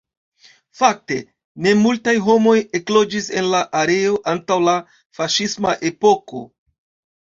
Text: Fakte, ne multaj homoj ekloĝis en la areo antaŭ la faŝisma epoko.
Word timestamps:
Fakte, 0.79 1.17
ne 1.65 1.75
multaj 1.83 2.15
homoj 2.29 2.55
ekloĝis 2.81 3.31
en 3.39 3.53
la 3.55 3.63
areo 3.85 4.19
antaŭ 4.35 4.61
la 4.67 4.79
faŝisma 5.23 5.81
epoko. 5.95 6.49